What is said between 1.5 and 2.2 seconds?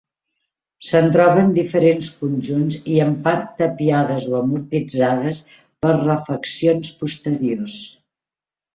diferents